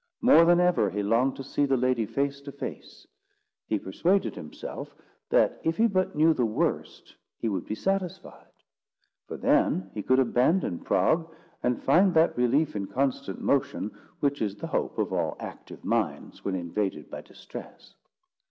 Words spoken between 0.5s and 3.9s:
ever he longed to see the lady face to face. He